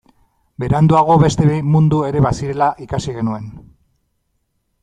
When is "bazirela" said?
2.29-2.73